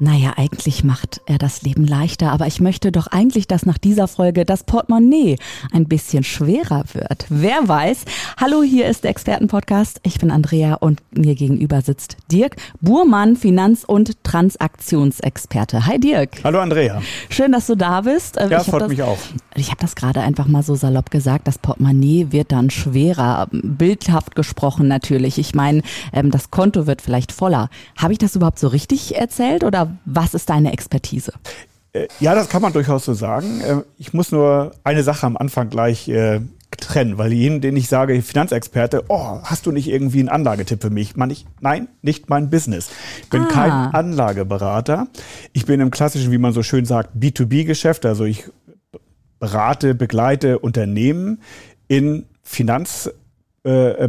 [0.00, 4.06] Naja, eigentlich macht er das Leben leichter, aber ich möchte doch eigentlich, dass nach dieser
[4.06, 5.38] Folge das Portemonnaie
[5.72, 7.26] ein bisschen schwerer wird.
[7.30, 8.04] Wer weiß?
[8.36, 9.98] Hallo, hier ist der Expertenpodcast.
[10.04, 15.86] Ich bin Andrea und mir gegenüber sitzt Dirk Burmann, Finanz- und Transaktionsexperte.
[15.86, 16.44] Hi Dirk.
[16.44, 17.02] Hallo Andrea.
[17.28, 18.36] Schön, dass du da bist.
[18.36, 19.18] Ja, freut das, mich auch.
[19.60, 23.48] Ich habe das gerade einfach mal so salopp gesagt, das Portemonnaie wird dann schwerer.
[23.50, 25.38] Bildhaft gesprochen natürlich.
[25.38, 27.70] Ich meine, ähm, das Konto wird vielleicht voller.
[27.96, 31.32] Habe ich das überhaupt so richtig erzählt oder was ist deine Expertise?
[31.92, 33.60] Äh, ja, das kann man durchaus so sagen.
[33.60, 36.40] Äh, ich muss nur eine Sache am Anfang gleich äh,
[36.76, 40.90] trennen, weil jeden, den ich sage, Finanzexperte, oh, hast du nicht irgendwie einen Anlagetipp für
[40.90, 41.16] mich?
[41.16, 42.90] Man, ich, nein, nicht mein Business.
[43.22, 43.48] Ich bin ah.
[43.48, 45.08] kein Anlageberater.
[45.52, 48.06] Ich bin im klassischen, wie man so schön sagt, B2B-Geschäft.
[48.06, 48.44] Also ich
[49.38, 51.40] berate, begleite Unternehmen
[51.88, 53.10] in Finanz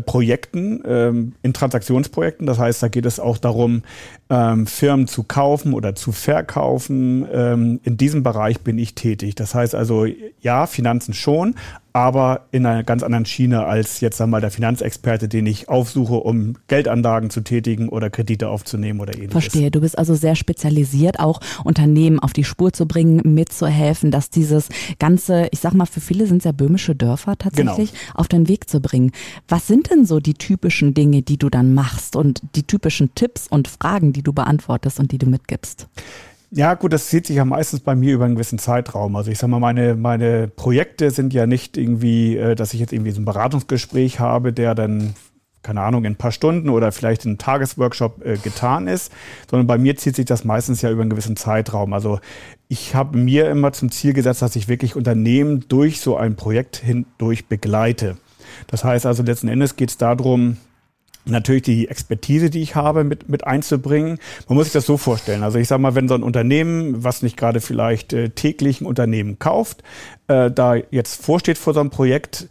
[0.05, 2.45] Projekten, ähm, in Transaktionsprojekten.
[2.45, 3.81] Das heißt, da geht es auch darum,
[4.29, 7.27] ähm, Firmen zu kaufen oder zu verkaufen.
[7.29, 9.35] Ähm, in diesem Bereich bin ich tätig.
[9.35, 10.05] Das heißt also,
[10.39, 11.55] ja, Finanzen schon,
[11.93, 16.55] aber in einer ganz anderen Schiene als jetzt einmal der Finanzexperte, den ich aufsuche, um
[16.67, 19.33] Geldanlagen zu tätigen oder Kredite aufzunehmen oder ähnliches.
[19.33, 24.29] Verstehe, du bist also sehr spezialisiert, auch Unternehmen auf die Spur zu bringen, mitzuhelfen, dass
[24.29, 28.03] dieses ganze, ich sag mal, für viele sind es ja böhmische Dörfer tatsächlich, genau.
[28.15, 29.11] auf den Weg zu bringen.
[29.47, 33.47] Was sind denn so die typischen Dinge, die du dann machst und die typischen Tipps
[33.47, 35.87] und Fragen, die du beantwortest und die du mitgibst?
[36.51, 39.15] Ja, gut, das zieht sich ja meistens bei mir über einen gewissen Zeitraum.
[39.15, 42.91] Also ich sag mal, meine, meine Projekte sind ja nicht irgendwie, äh, dass ich jetzt
[42.91, 45.13] irgendwie so ein Beratungsgespräch habe, der dann,
[45.61, 49.11] keine Ahnung, in ein paar Stunden oder vielleicht in einem Tagesworkshop äh, getan ist,
[49.47, 51.93] sondern bei mir zieht sich das meistens ja über einen gewissen Zeitraum.
[51.93, 52.19] Also
[52.67, 56.77] ich habe mir immer zum Ziel gesetzt, dass ich wirklich Unternehmen durch so ein Projekt
[56.77, 58.17] hindurch begleite.
[58.65, 60.57] Das heißt also letzten Endes geht es darum,
[61.25, 64.19] natürlich die Expertise, die ich habe, mit, mit einzubringen.
[64.47, 65.43] Man muss sich das so vorstellen.
[65.43, 68.85] Also ich sage mal, wenn so ein Unternehmen, was nicht gerade vielleicht äh, täglich ein
[68.85, 69.83] Unternehmen kauft,
[70.27, 72.47] äh, da jetzt vorsteht vor so einem Projekt,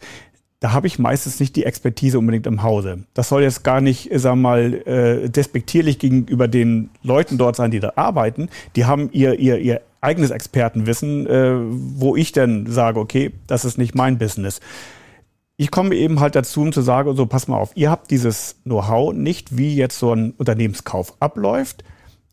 [0.59, 3.05] da habe ich meistens nicht die Expertise unbedingt im Hause.
[3.13, 7.79] Das soll jetzt gar nicht, sag mal, äh, despektierlich gegenüber den Leuten dort sein, die
[7.79, 8.49] da arbeiten.
[8.75, 13.77] Die haben ihr, ihr, ihr eigenes Expertenwissen, äh, wo ich dann sage, okay, das ist
[13.77, 14.59] nicht mein Business
[15.59, 18.55] ich komme eben halt dazu, um zu sagen, so pass mal auf, ihr habt dieses
[18.63, 21.83] Know-how nicht, wie jetzt so ein Unternehmenskauf abläuft.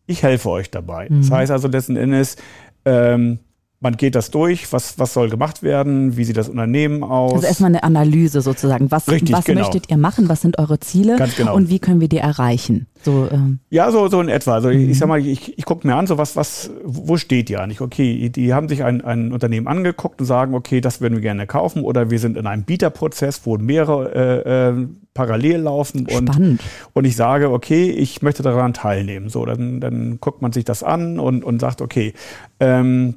[0.07, 1.09] Ich helfe euch dabei.
[1.11, 1.23] Mhm.
[1.23, 2.37] Das heißt also letzten Endes,
[2.85, 3.41] ähm,
[3.87, 7.35] man geht das durch, was, was soll gemacht werden, wie sieht das Unternehmen aus.
[7.35, 8.91] Also erstmal eine Analyse sozusagen.
[8.91, 9.61] Was, Richtig, was genau.
[9.61, 10.29] möchtet ihr machen?
[10.29, 11.15] Was sind eure Ziele?
[11.15, 11.55] Ganz genau.
[11.55, 12.89] Und wie können wir die erreichen?
[13.05, 13.61] So, ähm.
[13.71, 14.55] Ja, so, so in etwa.
[14.55, 14.91] Also mhm.
[14.91, 17.81] ich sag mal, ich, ich gucke mir an, so was, was, wo steht ihr eigentlich?
[17.81, 21.47] Okay, die haben sich ein, ein Unternehmen angeguckt und sagen, okay, das würden wir gerne
[21.47, 26.61] kaufen oder wir sind in einem Bieterprozess, wo mehrere äh, äh, parallel laufen und, Spannend.
[26.93, 29.29] und ich sage, okay, ich möchte daran teilnehmen.
[29.29, 32.15] So, dann, dann guckt man sich das an und, und sagt, okay,
[32.59, 33.15] ähm,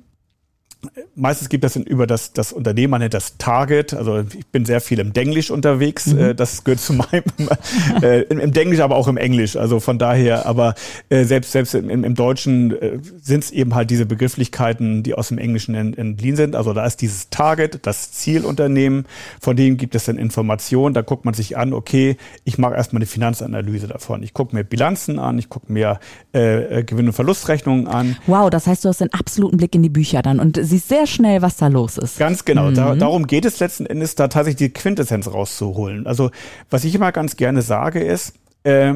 [1.14, 3.94] Meistens gibt es über das, das Unternehmen, man nennt das Target.
[3.94, 6.08] Also ich bin sehr viel im Denglisch unterwegs.
[6.08, 6.20] Mhm.
[6.20, 7.24] Äh, das gehört zu meinem,
[8.02, 9.58] äh, im Denglisch, aber auch im Englisch.
[9.58, 10.76] Also von daher, aber
[11.10, 15.28] äh, selbst, selbst im, im Deutschen äh, sind es eben halt diese Begrifflichkeiten, die aus
[15.28, 16.56] dem Englischen entliehen sind.
[16.56, 19.06] Also da ist dieses Target, das Zielunternehmen,
[19.42, 20.94] von dem gibt es dann Informationen.
[20.94, 22.16] Da guckt man sich an, okay,
[22.46, 24.24] ich mache erstmal eine Finanzanalyse davon.
[24.24, 26.00] Ich gucke mir Bilanzen an, ich gucke mir
[26.32, 28.16] äh, Gewinn- und Verlustrechnungen an.
[28.28, 31.07] Wow, das heißt, du hast einen absoluten Blick in die Bücher dann und siehst sehr
[31.07, 32.18] schnell, was da los ist.
[32.18, 32.69] Ganz genau.
[32.69, 32.75] Mhm.
[32.75, 36.07] Da, darum geht es letzten Endes, da tatsächlich die Quintessenz rauszuholen.
[36.07, 36.31] Also,
[36.69, 38.94] was ich immer ganz gerne sage, ist, äh,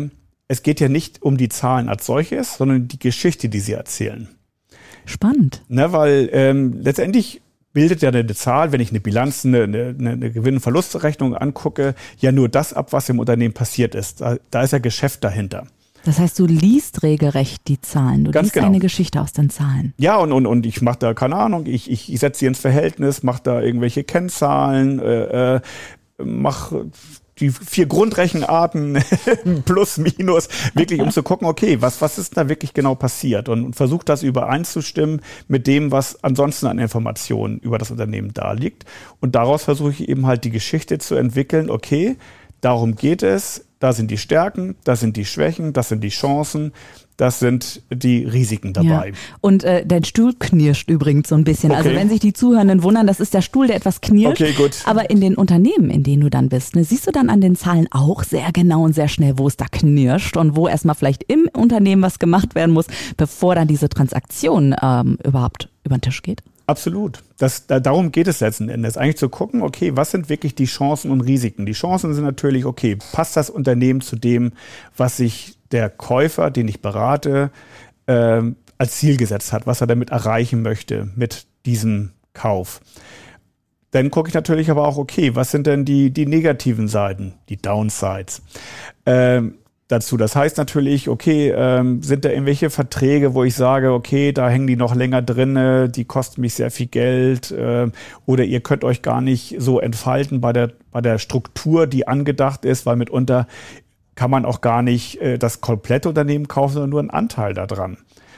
[0.47, 4.29] es geht ja nicht um die Zahlen als solches, sondern die Geschichte, die sie erzählen.
[5.05, 5.63] Spannend.
[5.67, 7.41] Ne, weil ähm, letztendlich
[7.73, 11.95] bildet ja eine Zahl, wenn ich eine Bilanz, eine, eine, eine Gewinn- und Verlustrechnung angucke,
[12.19, 14.21] ja nur das ab, was im Unternehmen passiert ist.
[14.21, 15.67] Da, da ist ja Geschäft dahinter.
[16.03, 18.25] Das heißt, du liest regelrecht die Zahlen.
[18.25, 18.67] Du Ganz liest genau.
[18.67, 19.93] eine Geschichte aus den Zahlen.
[19.97, 22.59] Ja, und, und, und ich mache da, keine Ahnung, ich, ich, ich setze sie ins
[22.59, 25.61] Verhältnis, mache da irgendwelche Kennzahlen, äh, äh,
[26.17, 26.87] mache
[27.39, 28.99] die vier Grundrechenarten
[29.65, 33.65] plus, minus, wirklich um zu gucken, okay, was, was ist da wirklich genau passiert und,
[33.65, 38.85] und versucht das übereinzustimmen mit dem, was ansonsten an Informationen über das Unternehmen da liegt.
[39.19, 42.17] Und daraus versuche ich eben halt die Geschichte zu entwickeln, okay,
[42.63, 46.71] darum geht es, da sind die Stärken, das sind die Schwächen, das sind die Chancen.
[47.15, 49.09] Das sind die Risiken dabei.
[49.09, 49.15] Ja.
[49.39, 51.71] Und äh, dein Stuhl knirscht übrigens so ein bisschen.
[51.71, 51.89] Also okay.
[51.89, 54.41] Also wenn sich die Zuhörenden wundern, das ist der Stuhl, der etwas knirscht.
[54.41, 54.71] Okay, gut.
[54.85, 57.55] Aber in den Unternehmen, in denen du dann bist, ne, siehst du dann an den
[57.55, 61.23] Zahlen auch sehr genau und sehr schnell, wo es da knirscht und wo erstmal vielleicht
[61.31, 66.23] im Unternehmen was gemacht werden muss, bevor dann diese Transaktion ähm, überhaupt über den Tisch
[66.23, 66.41] geht?
[66.65, 67.23] Absolut.
[67.37, 68.97] Das, da, darum geht es letzten Endes.
[68.97, 71.65] Eigentlich zu gucken, okay, was sind wirklich die Chancen und Risiken?
[71.65, 74.53] Die Chancen sind natürlich, okay, passt das Unternehmen zu dem,
[74.95, 77.51] was sich der Käufer, den ich berate,
[78.05, 78.41] äh,
[78.77, 82.81] als Ziel gesetzt hat, was er damit erreichen möchte mit diesem Kauf.
[83.91, 87.57] Dann gucke ich natürlich aber auch, okay, was sind denn die, die negativen Seiten, die
[87.57, 88.41] Downsides?
[89.05, 89.55] Ähm,
[89.93, 90.17] dazu.
[90.17, 94.67] Das heißt natürlich, okay, ähm, sind da irgendwelche Verträge, wo ich sage, okay, da hängen
[94.67, 97.87] die noch länger drinne, die kosten mich sehr viel Geld äh,
[98.25, 102.65] oder ihr könnt euch gar nicht so entfalten bei der bei der Struktur, die angedacht
[102.65, 103.47] ist, weil mitunter
[104.15, 107.97] kann man auch gar nicht äh, das komplette Unternehmen kaufen, sondern nur einen Anteil daran.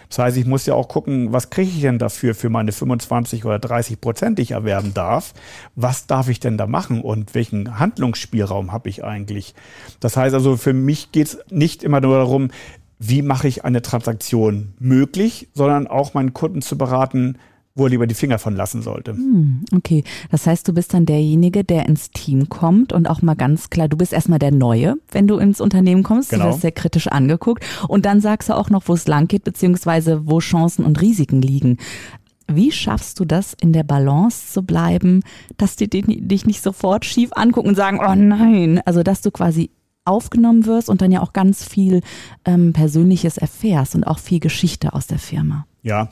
[0.09, 3.45] Das heißt, ich muss ja auch gucken, was kriege ich denn dafür für meine 25
[3.45, 5.33] oder 30 Prozent, die ich erwerben darf?
[5.75, 9.55] Was darf ich denn da machen und welchen Handlungsspielraum habe ich eigentlich?
[9.99, 12.49] Das heißt also, für mich geht es nicht immer nur darum,
[12.99, 17.37] wie mache ich eine Transaktion möglich, sondern auch meinen Kunden zu beraten,
[17.75, 19.11] wo er lieber die Finger von lassen sollte.
[19.11, 23.35] Hm, okay, das heißt, du bist dann derjenige, der ins Team kommt und auch mal
[23.35, 26.29] ganz klar, du bist erstmal der Neue, wenn du ins Unternehmen kommst.
[26.29, 26.45] Genau.
[26.45, 29.43] Du wirst sehr kritisch angeguckt und dann sagst du auch noch, wo es lang geht,
[29.43, 31.77] beziehungsweise wo Chancen und Risiken liegen.
[32.47, 35.21] Wie schaffst du das, in der Balance zu bleiben,
[35.57, 39.71] dass die dich nicht sofort schief angucken und sagen, oh nein, also dass du quasi
[40.05, 42.01] aufgenommen wirst und dann ja auch ganz viel
[42.45, 45.65] ähm, Persönliches erfährst und auch viel Geschichte aus der Firma.
[45.81, 46.09] Ja,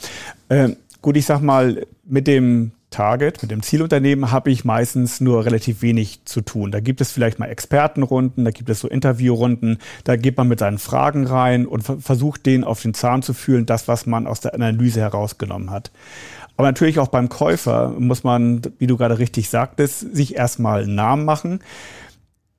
[0.50, 0.70] äh,
[1.04, 5.82] Gut, ich sag mal, mit dem Target, mit dem Zielunternehmen habe ich meistens nur relativ
[5.82, 6.72] wenig zu tun.
[6.72, 10.60] Da gibt es vielleicht mal Expertenrunden, da gibt es so Interviewrunden, da geht man mit
[10.60, 14.40] seinen Fragen rein und versucht den auf den Zahn zu fühlen, das, was man aus
[14.40, 15.92] der Analyse herausgenommen hat.
[16.56, 20.96] Aber natürlich auch beim Käufer muss man, wie du gerade richtig sagtest, sich erstmal einen
[20.96, 21.60] Namen machen.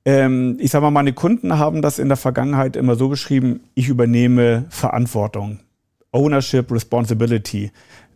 [0.05, 3.87] Ähm, ich sag mal, meine Kunden haben das in der Vergangenheit immer so beschrieben, ich
[3.87, 5.61] übernehme Verantwortung.
[6.11, 7.71] Ownership, Responsibility.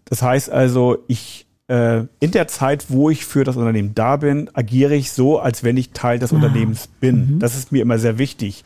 [0.09, 4.49] Das heißt also, ich äh, in der Zeit, wo ich für das Unternehmen da bin,
[4.53, 6.35] agiere ich so, als wenn ich Teil des ah.
[6.35, 7.35] Unternehmens bin.
[7.35, 7.39] Mhm.
[7.39, 8.63] Das ist mir immer sehr wichtig,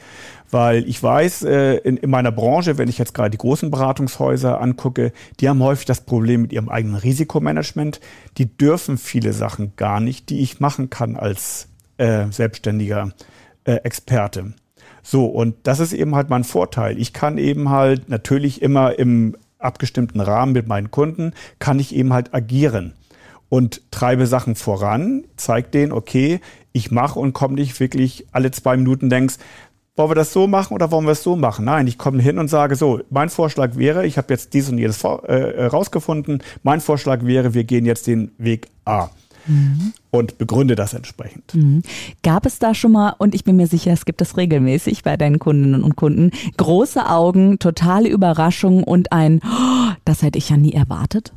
[0.49, 4.61] weil ich weiß, äh, in, in meiner Branche, wenn ich jetzt gerade die großen Beratungshäuser
[4.61, 7.99] angucke, die haben häufig das Problem mit ihrem eigenen Risikomanagement.
[8.37, 11.67] Die dürfen viele Sachen gar nicht, die ich machen kann als
[11.97, 13.11] äh, selbstständiger
[13.65, 14.53] äh, Experte.
[15.01, 16.97] So, und das ist eben halt mein Vorteil.
[16.97, 22.13] Ich kann eben halt natürlich immer im abgestimmten Rahmen mit meinen Kunden, kann ich eben
[22.13, 22.93] halt agieren
[23.49, 26.39] und treibe Sachen voran, zeig denen, okay,
[26.71, 29.35] ich mache und komme nicht wirklich alle zwei Minuten denkst,
[29.95, 31.65] wollen wir das so machen oder wollen wir es so machen?
[31.65, 34.79] Nein, ich komme hin und sage so, mein Vorschlag wäre, ich habe jetzt dies und
[34.79, 39.09] jedes äh, rausgefunden, mein Vorschlag wäre, wir gehen jetzt den Weg A
[39.47, 39.93] mhm.
[40.11, 41.53] und begründe das entsprechend.
[41.53, 41.81] Mhm.
[42.23, 45.17] Gab es da schon mal, und ich bin mir sicher, es gibt das regelmäßig bei
[45.17, 50.57] deinen Kundinnen und Kunden, große Augen, totale Überraschung und ein, oh, das hätte ich ja
[50.57, 51.33] nie erwartet?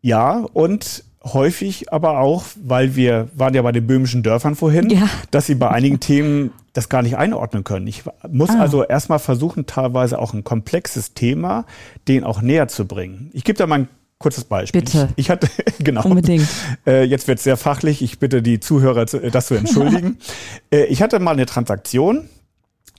[0.00, 5.08] Ja, und häufig aber auch, weil wir waren ja bei den böhmischen Dörfern vorhin, ja.
[5.30, 7.86] dass sie bei einigen Themen das gar nicht einordnen können.
[7.86, 8.60] Ich muss ah.
[8.60, 11.64] also erstmal versuchen, teilweise auch ein komplexes Thema,
[12.08, 13.30] den auch näher zu bringen.
[13.32, 13.88] Ich gebe da mal ein
[14.24, 14.80] kurzes Beispiel.
[14.80, 15.10] Bitte.
[15.16, 15.48] Ich, ich hatte,
[15.80, 16.02] genau.
[16.02, 16.48] Unbedingt.
[16.86, 18.00] Äh, jetzt wird es sehr fachlich.
[18.00, 20.16] Ich bitte die Zuhörer, zu, das zu entschuldigen.
[20.72, 22.30] äh, ich hatte mal eine Transaktion.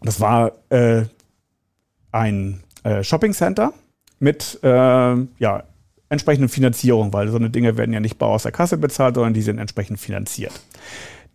[0.01, 1.05] Das war äh,
[2.11, 3.73] ein äh, Shopping Center
[4.19, 5.63] mit äh, ja,
[6.09, 9.33] entsprechenden Finanzierung, weil so eine Dinge werden ja nicht bar aus der Kasse bezahlt, sondern
[9.33, 10.53] die sind entsprechend finanziert.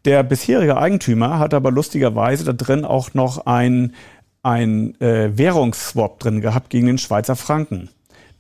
[0.05, 3.93] Der bisherige Eigentümer hat aber lustigerweise da drin auch noch ein,
[4.45, 7.91] ein äh, Währungsswap drin gehabt gegen den Schweizer Franken.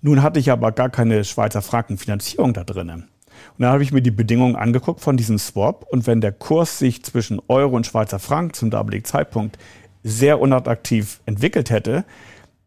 [0.02, 3.09] Nun hatte ich aber gar keine Schweizer Frankenfinanzierung da drinnen.
[3.57, 5.87] Und dann habe ich mir die Bedingungen angeguckt von diesem Swap.
[5.90, 9.59] Und wenn der Kurs sich zwischen Euro und Schweizer Franken zum damaligen Zeitpunkt
[10.02, 12.04] sehr unattraktiv entwickelt hätte,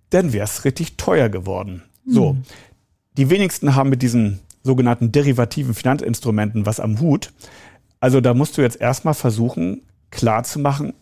[0.10, 1.84] dann wäre es richtig teuer geworden.
[2.06, 2.12] Mhm.
[2.12, 2.38] So.
[3.18, 7.32] Die wenigsten haben mit diesen sogenannten derivativen Finanzinstrumenten was am Hut.
[8.00, 10.94] Also da musst du jetzt erstmal versuchen, klarzumachen,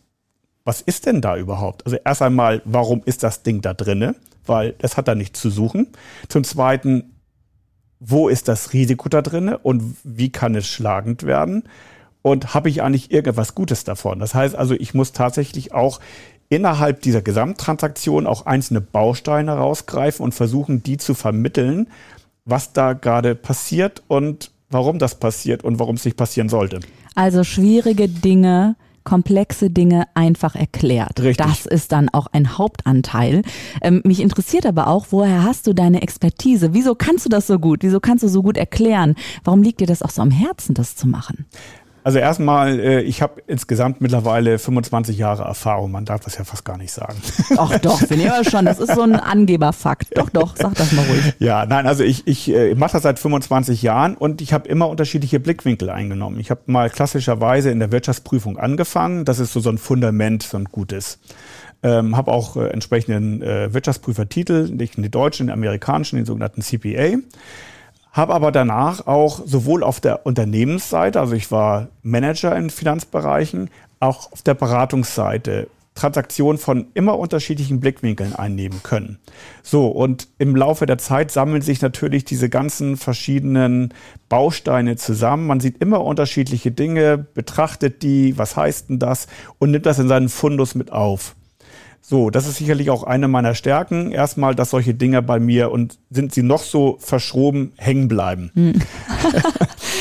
[0.63, 1.85] was ist denn da überhaupt?
[1.85, 4.15] Also erst einmal, warum ist das Ding da drinne?
[4.45, 5.87] weil das hat da nichts zu suchen.
[6.27, 7.15] Zum Zweiten,
[7.99, 11.63] wo ist das Risiko da drin und wie kann es schlagend werden?
[12.23, 14.19] Und habe ich eigentlich irgendwas Gutes davon?
[14.19, 15.99] Das heißt also, ich muss tatsächlich auch
[16.49, 21.87] innerhalb dieser Gesamttransaktion auch einzelne Bausteine rausgreifen und versuchen, die zu vermitteln,
[22.45, 26.79] was da gerade passiert und warum das passiert und warum es nicht passieren sollte.
[27.15, 31.21] Also schwierige Dinge komplexe Dinge einfach erklärt.
[31.21, 31.45] Richtig.
[31.45, 33.41] Das ist dann auch ein Hauptanteil.
[33.81, 36.73] Ähm, mich interessiert aber auch, woher hast du deine Expertise?
[36.73, 37.83] Wieso kannst du das so gut?
[37.83, 39.15] Wieso kannst du so gut erklären?
[39.43, 41.45] Warum liegt dir das auch so am Herzen, das zu machen?
[42.03, 45.91] Also erstmal, äh, ich habe insgesamt mittlerweile 25 Jahre Erfahrung.
[45.91, 47.17] Man darf das ja fast gar nicht sagen.
[47.57, 48.65] Ach doch, finde ich aber schon.
[48.65, 50.17] Das ist so ein Angeberfakt.
[50.17, 51.33] Doch, doch, sag das mal ruhig.
[51.39, 54.89] Ja, nein, also ich, ich äh, mache das seit 25 Jahren und ich habe immer
[54.89, 56.39] unterschiedliche Blickwinkel eingenommen.
[56.39, 59.25] Ich habe mal klassischerweise in der Wirtschaftsprüfung angefangen.
[59.25, 61.19] Das ist so, so ein Fundament, so ein gutes.
[61.83, 67.17] Ähm, habe auch äh, entsprechenden äh, Wirtschaftsprüfertitel, nicht den deutschen, den amerikanischen, den sogenannten CPA.
[68.11, 74.31] Habe aber danach auch sowohl auf der Unternehmensseite, also ich war Manager in Finanzbereichen, auch
[74.31, 79.19] auf der Beratungsseite Transaktionen von immer unterschiedlichen Blickwinkeln einnehmen können.
[79.61, 83.93] So, und im Laufe der Zeit sammeln sich natürlich diese ganzen verschiedenen
[84.29, 85.47] Bausteine zusammen.
[85.47, 89.27] Man sieht immer unterschiedliche Dinge, betrachtet die, was heißt denn das
[89.59, 91.35] und nimmt das in seinen Fundus mit auf.
[92.01, 94.11] So, das ist sicherlich auch eine meiner Stärken.
[94.11, 98.51] Erstmal, dass solche Dinge bei mir und sind sie noch so verschroben hängen bleiben.
[98.55, 98.73] Hm.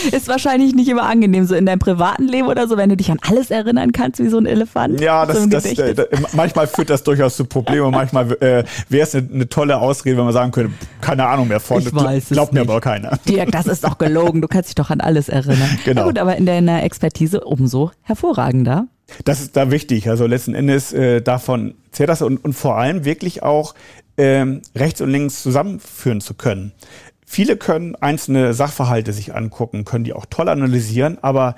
[0.13, 3.11] ist wahrscheinlich nicht immer angenehm, so in deinem privaten Leben oder so, wenn du dich
[3.11, 5.01] an alles erinnern kannst, wie so ein Elefant.
[5.01, 7.91] Ja, das, so das, äh, manchmal führt das durchaus zu Problemen.
[8.01, 11.61] Manchmal äh, wäre es eine, eine, tolle Ausrede, wenn man sagen könnte, keine Ahnung mehr
[11.61, 11.81] von.
[11.83, 13.19] Ich weiß Glaubt mir aber keiner.
[13.29, 14.41] Dirk, das ist doch gelogen.
[14.41, 15.69] Du kannst dich doch an alles erinnern.
[15.85, 16.03] Genau.
[16.03, 18.87] Na gut, aber in deiner Expertise umso hervorragender.
[19.25, 20.09] Das ist da wichtig.
[20.09, 23.75] Also letzten Endes äh, davon zählt das und, und vor allem wirklich auch
[24.17, 26.73] ähm, rechts und links zusammenführen zu können.
[27.27, 31.55] Viele können einzelne Sachverhalte sich angucken, können die auch toll analysieren, aber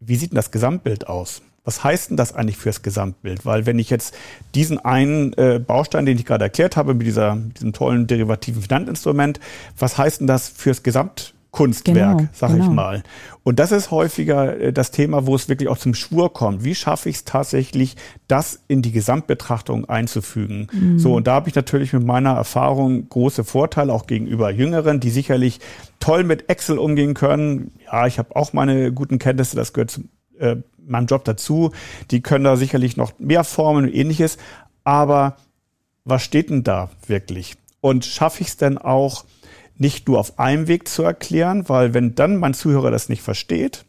[0.00, 1.42] wie sieht denn das Gesamtbild aus?
[1.62, 3.46] Was heißt denn das eigentlich fürs Gesamtbild?
[3.46, 4.14] Weil wenn ich jetzt
[4.54, 9.40] diesen einen äh, Baustein, den ich gerade erklärt habe, mit dieser, diesem tollen derivativen Finanzinstrument,
[9.78, 11.34] was heißt denn das fürs Gesamtbild?
[11.54, 12.64] Kunstwerk, genau, sag genau.
[12.64, 13.02] ich mal.
[13.44, 16.64] Und das ist häufiger äh, das Thema, wo es wirklich auch zum Schwur kommt.
[16.64, 17.96] Wie schaffe ich es tatsächlich,
[18.26, 20.66] das in die Gesamtbetrachtung einzufügen?
[20.72, 20.98] Mhm.
[20.98, 25.10] So, und da habe ich natürlich mit meiner Erfahrung große Vorteile, auch gegenüber Jüngeren, die
[25.10, 25.60] sicherlich
[26.00, 27.70] toll mit Excel umgehen können.
[27.86, 30.02] Ja, ich habe auch meine guten Kenntnisse, das gehört zu
[30.40, 31.70] äh, meinem Job dazu.
[32.10, 34.38] Die können da sicherlich noch mehr formen und ähnliches.
[34.82, 35.36] Aber
[36.04, 37.56] was steht denn da wirklich?
[37.80, 39.24] Und schaffe ich es denn auch,
[39.76, 43.84] nicht nur auf einem Weg zu erklären, weil wenn dann mein Zuhörer das nicht versteht,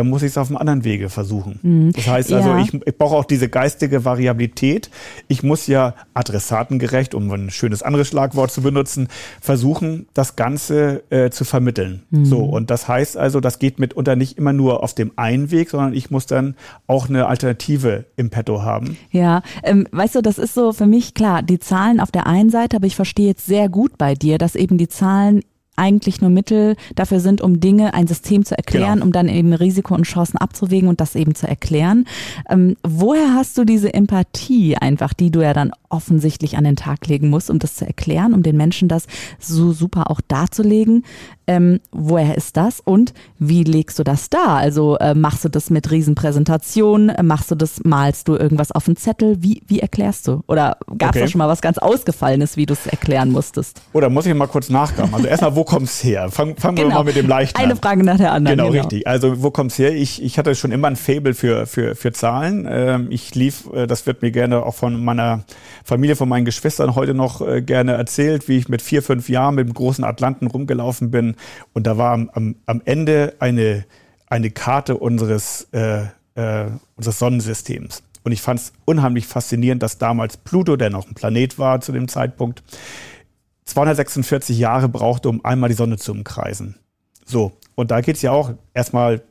[0.00, 1.58] dann muss ich es auf einem anderen Wege versuchen.
[1.62, 1.92] Mhm.
[1.92, 2.60] Das heißt also, ja.
[2.60, 4.88] ich, ich brauche auch diese geistige Variabilität.
[5.28, 9.08] Ich muss ja adressatengerecht, um ein schönes anderes Schlagwort zu benutzen,
[9.42, 12.04] versuchen, das Ganze äh, zu vermitteln.
[12.08, 12.24] Mhm.
[12.24, 15.68] So, und das heißt also, das geht mitunter nicht immer nur auf dem einen Weg,
[15.68, 16.54] sondern ich muss dann
[16.86, 18.96] auch eine Alternative im Petto haben.
[19.10, 22.48] Ja, ähm, weißt du, das ist so für mich klar, die Zahlen auf der einen
[22.48, 25.42] Seite, aber ich verstehe jetzt sehr gut bei dir, dass eben die Zahlen
[25.80, 29.06] eigentlich nur Mittel dafür sind, um Dinge, ein System zu erklären, genau.
[29.06, 32.04] um dann eben Risiko und Chancen abzuwägen und das eben zu erklären.
[32.48, 37.06] Ähm, woher hast du diese Empathie einfach, die du ja dann offensichtlich an den Tag
[37.08, 39.06] legen musst, um das zu erklären, um den Menschen das
[39.38, 41.04] so super auch darzulegen?
[41.46, 44.54] Ähm, woher ist das und wie legst du das da?
[44.54, 47.08] Also äh, machst du das mit Riesenpräsentationen?
[47.08, 49.42] Äh, machst du das, malst du irgendwas auf den Zettel?
[49.42, 50.42] Wie, wie erklärst du?
[50.46, 51.20] Oder gab es okay.
[51.20, 53.82] da schon mal was ganz Ausgefallenes, wie du es erklären musstest?
[53.92, 55.12] Oder muss ich mal kurz nachgraben?
[55.12, 56.30] Also erstmal, wo kommt's her?
[56.30, 56.88] Fangen fang genau.
[56.88, 57.64] wir mal mit dem Leichten an.
[57.64, 58.58] Eine Frage nach der anderen.
[58.58, 59.06] Genau, genau, richtig.
[59.06, 59.94] Also wo kommt's her?
[59.94, 62.66] Ich, ich hatte schon immer ein Fable für, für, für Zahlen.
[62.68, 65.44] Ähm, ich lief, äh, das wird mir gerne auch von meiner
[65.84, 69.54] Familie, von meinen Geschwistern heute noch äh, gerne erzählt, wie ich mit vier, fünf Jahren
[69.54, 71.36] mit dem großen Atlanten rumgelaufen bin
[71.72, 73.84] und da war am, am, am Ende eine,
[74.26, 76.02] eine Karte unseres, äh,
[76.34, 78.02] äh, unseres Sonnensystems.
[78.22, 81.92] Und ich fand es unheimlich faszinierend, dass damals Pluto, der noch ein Planet war zu
[81.92, 82.62] dem Zeitpunkt,
[83.70, 86.76] 246 Jahre brauchte, um einmal die Sonne zu umkreisen.
[87.24, 89.22] So, und da geht es ja auch erstmal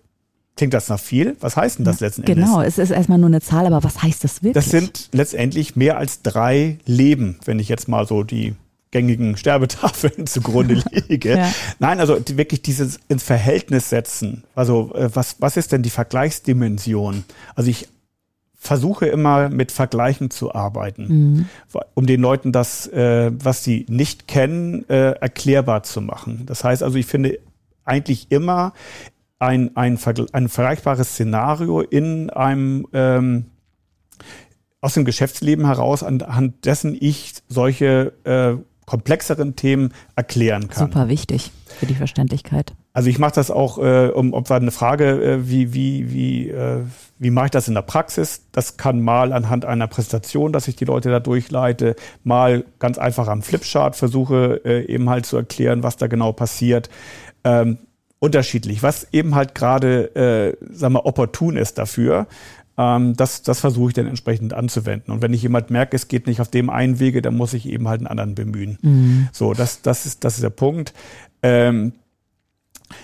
[0.60, 1.38] Klingt das nach viel?
[1.39, 2.50] Was heißt denn das letzten genau, Endes?
[2.50, 4.62] Genau, es ist erstmal nur eine Zahl, aber was heißt das wirklich?
[4.62, 8.55] Das sind letztendlich mehr als drei Leben, wenn ich jetzt mal so die
[8.91, 11.38] gängigen Sterbetafeln zugrunde liege.
[11.38, 11.50] ja.
[11.79, 14.43] Nein, also wirklich dieses ins Verhältnis setzen.
[14.53, 17.24] Also äh, was, was ist denn die Vergleichsdimension?
[17.55, 17.88] Also ich
[18.61, 21.45] versuche immer mit Vergleichen zu arbeiten, mhm.
[21.93, 26.43] um den Leuten das, äh, was sie nicht kennen, äh, erklärbar zu machen.
[26.45, 27.39] Das heißt also, ich finde
[27.85, 28.73] eigentlich immer
[29.39, 29.97] ein, ein,
[30.33, 33.45] ein vergleichbares Szenario in einem ähm,
[34.81, 40.87] aus dem Geschäftsleben heraus, anhand dessen ich solche äh, komplexeren Themen erklären kann.
[40.87, 42.73] Super wichtig für die Verständlichkeit.
[42.91, 46.81] Also ich mache das auch, äh, um ob eine Frage, äh, wie, wie, wie, äh,
[47.19, 48.46] wie mache ich das in der Praxis?
[48.51, 53.27] Das kann mal anhand einer Präsentation, dass ich die Leute da durchleite, mal ganz einfach
[53.27, 56.89] am Flipchart versuche äh, eben halt zu erklären, was da genau passiert.
[57.43, 57.77] Ähm,
[58.17, 62.27] unterschiedlich, was eben halt gerade, äh, sagen wir, opportun ist dafür.
[62.77, 65.13] Ähm, das das versuche ich dann entsprechend anzuwenden.
[65.13, 67.67] Und wenn ich jemand merke, es geht nicht auf dem einen Wege, dann muss ich
[67.67, 68.77] eben halt einen anderen bemühen.
[68.81, 69.29] Mhm.
[69.31, 70.93] So, das, das, ist, das ist der Punkt.
[71.43, 71.93] Ähm,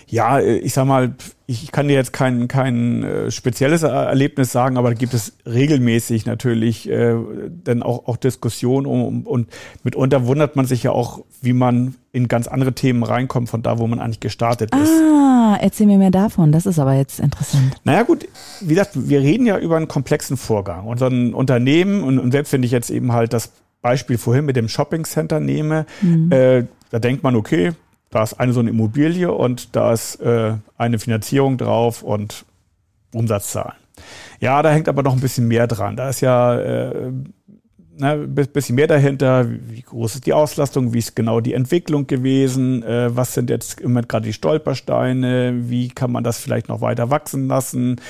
[0.08, 1.16] ja, ich sag mal,
[1.48, 6.26] ich kann dir jetzt kein, kein äh, spezielles Erlebnis sagen, aber da gibt es regelmäßig
[6.26, 7.16] natürlich äh,
[7.64, 9.48] dann auch, auch Diskussionen um, und
[9.84, 13.78] mitunter wundert man sich ja auch, wie man in ganz andere Themen reinkommt, von da,
[13.78, 14.90] wo man eigentlich gestartet ist.
[14.90, 17.76] Ah, erzähl mir mehr davon, das ist aber jetzt interessant.
[17.84, 18.28] Naja gut,
[18.62, 20.88] wie gesagt, wir reden ja über einen komplexen Vorgang.
[20.88, 23.52] Unser Unternehmen, und, und selbst wenn ich jetzt eben halt das
[23.82, 26.32] Beispiel vorhin mit dem Shopping Center nehme, mhm.
[26.32, 27.74] äh, da denkt man, okay,
[28.10, 32.46] da ist eine so eine Immobilie und da ist äh, eine Finanzierung drauf und
[33.14, 33.76] Umsatzzahlen.
[34.40, 35.96] Ja, da hängt aber noch ein bisschen mehr dran.
[35.96, 37.12] Da ist ja äh,
[37.98, 39.48] ne, ein bisschen mehr dahinter.
[39.50, 40.94] Wie groß ist die Auslastung?
[40.94, 42.84] Wie ist genau die Entwicklung gewesen?
[42.84, 45.70] Äh, was sind jetzt im Moment gerade die Stolpersteine?
[45.70, 48.02] Wie kann man das vielleicht noch weiter wachsen lassen?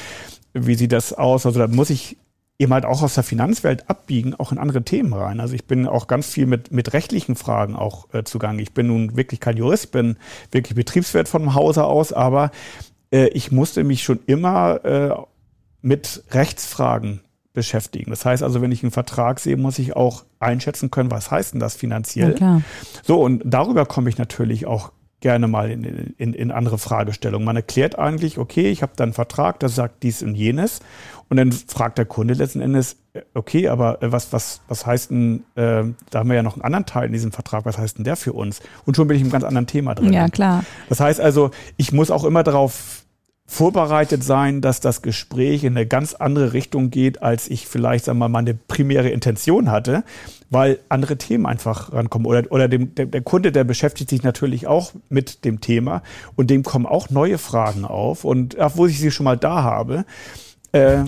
[0.54, 1.46] Wie sieht das aus?
[1.46, 2.18] Also da muss ich
[2.58, 5.40] eben halt auch aus der Finanzwelt abbiegen, auch in andere Themen rein.
[5.40, 8.62] Also ich bin auch ganz viel mit, mit rechtlichen Fragen auch äh, zugange.
[8.62, 10.18] Ich bin nun wirklich kein Jurist, bin
[10.52, 12.52] wirklich Betriebswirt vom Hause aus, aber
[13.12, 15.16] äh, ich musste mich schon immer äh,
[15.82, 17.22] mit Rechtsfragen
[17.54, 18.12] beschäftigen.
[18.12, 21.54] Das heißt also, wenn ich einen Vertrag sehe, muss ich auch einschätzen können, was heißt
[21.54, 22.36] denn das finanziell?
[22.40, 22.62] Ja,
[23.04, 24.92] so, und darüber komme ich natürlich auch
[25.26, 27.46] gerne mal in, in, in andere Fragestellungen.
[27.46, 30.82] Man erklärt eigentlich, okay, ich habe da einen Vertrag, der sagt dies und jenes.
[31.30, 35.10] Und dann fragt der Kunde letzten Endes, äh, okay, aber äh, was, was, was heißt
[35.10, 37.98] denn, äh, da haben wir ja noch einen anderen Teil in diesem Vertrag, was heißt
[37.98, 38.62] denn der für uns?
[38.86, 40.14] Und schon bin ich im ganz anderen Thema drin.
[40.14, 40.64] Ja, klar.
[40.90, 43.05] Das heißt also, ich muss auch immer darauf
[43.48, 48.18] vorbereitet sein, dass das Gespräch in eine ganz andere Richtung geht, als ich vielleicht, sagen
[48.18, 50.04] wir mal, meine primäre Intention hatte,
[50.50, 52.26] weil andere Themen einfach rankommen.
[52.26, 56.02] Oder, oder dem, der, der Kunde, der beschäftigt sich natürlich auch mit dem Thema
[56.36, 58.26] und dem kommen auch neue Fragen auf.
[58.26, 60.06] Und wo ich sie schon mal da habe,
[60.72, 61.04] äh,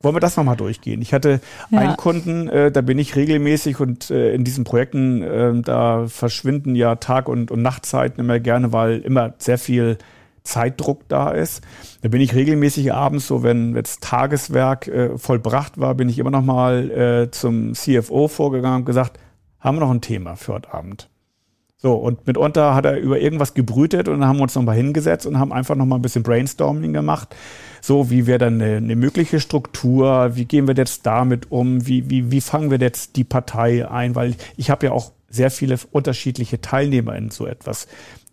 [0.00, 1.00] wollen wir das nochmal durchgehen?
[1.00, 1.40] Ich hatte
[1.70, 1.78] ja.
[1.78, 6.74] einen Kunden, äh, da bin ich regelmäßig und äh, in diesen Projekten, äh, da verschwinden
[6.74, 9.98] ja Tag- und, und Nachtzeiten immer gerne, weil immer sehr viel
[10.44, 11.62] Zeitdruck da ist.
[12.02, 16.30] Da bin ich regelmäßig abends, so wenn jetzt Tageswerk äh, vollbracht war, bin ich immer
[16.30, 19.18] noch mal äh, zum CFO vorgegangen und gesagt,
[19.60, 21.08] haben wir noch ein Thema für heute Abend?
[21.82, 25.26] So, und mitunter hat er über irgendwas gebrütet und dann haben wir uns nochmal hingesetzt
[25.26, 27.34] und haben einfach nochmal ein bisschen Brainstorming gemacht.
[27.80, 30.36] So, wie wäre dann eine, eine, mögliche Struktur?
[30.36, 31.84] Wie gehen wir jetzt damit um?
[31.84, 34.14] Wie, wie, wie fangen wir jetzt die Partei ein?
[34.14, 37.88] Weil ich habe ja auch sehr viele unterschiedliche Teilnehmer in so etwas,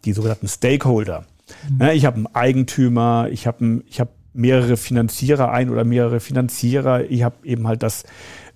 [0.05, 1.25] die sogenannten Stakeholder.
[1.69, 1.89] Mhm.
[1.89, 7.35] Ich habe einen Eigentümer, ich habe hab mehrere Finanzierer, ein oder mehrere Finanzierer, ich habe
[7.43, 8.03] eben halt das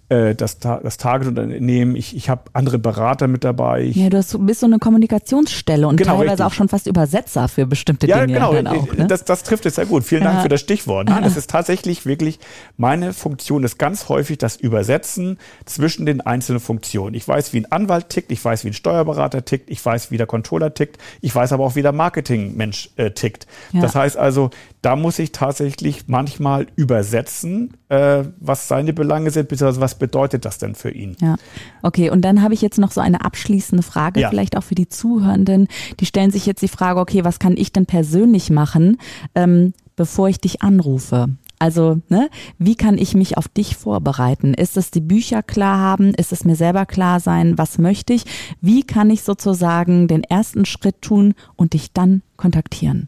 [0.10, 3.84] das, das Target-Unternehmen, ich, ich habe andere Berater mit dabei.
[3.84, 6.46] ja, du hast, bist so eine Kommunikationsstelle und genau, teilweise richtig.
[6.46, 8.34] auch schon fast Übersetzer für bestimmte ja, Dinge.
[8.34, 9.08] Genau, dann auch, ne?
[9.08, 10.04] das, das trifft es sehr gut.
[10.04, 11.10] Vielen Dank für das Stichwort.
[11.10, 12.39] Nein, das ist tatsächlich wirklich,
[12.78, 17.16] meine Funktion ist ganz häufig das Übersetzen zwischen den einzelnen Funktionen.
[17.16, 20.18] Ich weiß, wie ein Anwalt tickt, ich weiß, wie ein Steuerberater tickt, ich weiß, wie
[20.18, 23.48] der Controller tickt, ich weiß aber auch, wie der Marketingmensch äh, tickt.
[23.72, 23.82] Ja.
[23.82, 24.50] Das heißt also,
[24.84, 30.58] da muss ich tatsächlich manchmal übersetzen, äh, was seine Belange sind, beziehungsweise was bedeutet das
[30.58, 31.15] denn für ihn?
[31.22, 31.38] Ja,
[31.82, 32.10] okay.
[32.10, 34.30] Und dann habe ich jetzt noch so eine abschließende Frage, ja.
[34.30, 35.69] vielleicht auch für die Zuhörenden.
[36.02, 38.98] Die stellen sich jetzt die Frage, okay, was kann ich denn persönlich machen,
[39.36, 41.30] ähm, bevor ich dich anrufe?
[41.60, 44.54] Also, ne, wie kann ich mich auf dich vorbereiten?
[44.54, 46.13] Ist es die Bücher klar haben?
[46.13, 47.58] Ist es mir selber klar sein?
[47.58, 48.26] Was möchte ich?
[48.60, 53.08] Wie kann ich sozusagen den ersten Schritt tun und dich dann kontaktieren?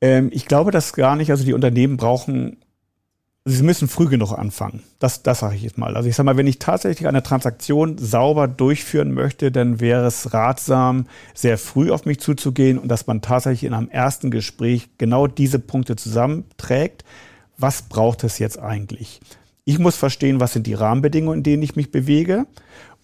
[0.00, 1.30] Ähm, ich glaube das gar nicht.
[1.30, 2.58] Also die Unternehmen brauchen
[3.50, 4.82] Sie müssen früh genug anfangen.
[4.98, 5.96] Das, das sage ich jetzt mal.
[5.96, 10.34] Also ich sage mal, wenn ich tatsächlich eine Transaktion sauber durchführen möchte, dann wäre es
[10.34, 15.26] ratsam, sehr früh auf mich zuzugehen und dass man tatsächlich in einem ersten Gespräch genau
[15.26, 17.04] diese Punkte zusammenträgt.
[17.56, 19.20] Was braucht es jetzt eigentlich?
[19.64, 22.46] Ich muss verstehen, was sind die Rahmenbedingungen, in denen ich mich bewege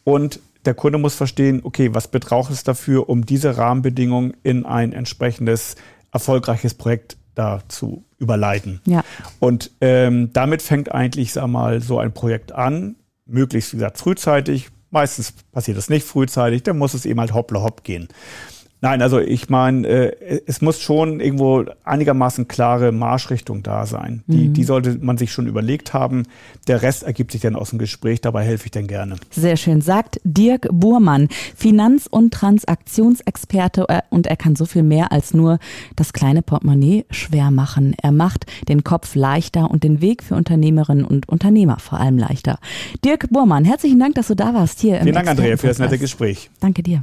[0.05, 4.93] und der Kunde muss verstehen, okay, was braucht es dafür, um diese Rahmenbedingungen in ein
[4.93, 5.77] entsprechendes
[6.15, 8.81] erfolgreiches Projekt da zu überleiten.
[8.87, 9.05] Ja.
[9.41, 12.97] Und ähm, damit fängt eigentlich, sag mal, so ein Projekt an,
[13.27, 14.71] möglichst, wie gesagt, frühzeitig.
[14.91, 18.09] Meistens passiert es nicht frühzeitig, dann muss es eben halt hoppla hopp gehen.
[18.85, 24.23] Nein, also ich meine, äh, es muss schon irgendwo einigermaßen klare Marschrichtung da sein.
[24.27, 24.53] Die, mhm.
[24.53, 26.25] die sollte man sich schon überlegt haben.
[26.69, 29.17] Der Rest ergibt sich dann aus dem Gespräch, dabei helfe ich dann gerne.
[29.31, 35.33] Sehr schön, sagt Dirk Burmann, Finanz- und Transaktionsexperte und er kann so viel mehr als
[35.33, 35.61] nur
[35.97, 37.97] das kleine Portemonnaie schwer machen.
[38.03, 42.59] Er macht den Kopf leichter und den Weg für Unternehmerinnen und Unternehmer vor allem leichter.
[43.03, 45.01] Dirk Burmann, herzlichen Dank, dass du da warst hier.
[45.01, 46.51] Vielen Dank, Andrea, für das nette Gespräch.
[46.61, 47.03] Danke dir.